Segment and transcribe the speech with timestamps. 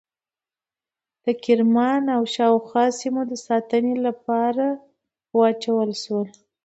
[1.25, 4.65] د کرمان او شاوخوا سیمو د ساتنې لپاره
[5.37, 6.27] واچول شول.